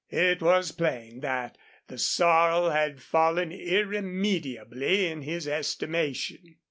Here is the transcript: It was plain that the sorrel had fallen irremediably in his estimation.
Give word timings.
It 0.09 0.41
was 0.41 0.71
plain 0.71 1.19
that 1.19 1.59
the 1.87 1.99
sorrel 1.99 2.71
had 2.71 3.03
fallen 3.03 3.51
irremediably 3.51 5.05
in 5.05 5.21
his 5.21 5.47
estimation. 5.47 6.55